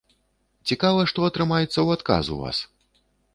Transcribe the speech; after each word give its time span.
Цікава, 0.71 1.03
што 1.11 1.25
атрымаецца 1.27 1.67
ў 1.81 1.89
адказ 1.99 2.25
у 2.37 2.39
вас? 2.41 2.65